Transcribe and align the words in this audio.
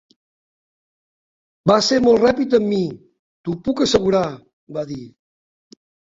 "Va 1.71 1.75
ser 1.87 1.99
molt 2.05 2.23
ràpid 2.23 2.55
amb 2.57 2.67
mi, 2.69 2.79
t'ho 3.49 3.55
puc 3.67 3.83
assegurar!", 3.87 4.23
va 4.79 4.87
dir. 4.93 4.99